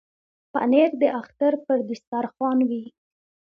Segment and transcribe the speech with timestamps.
[0.51, 2.83] پنېر د اختر پر دسترخوان وي.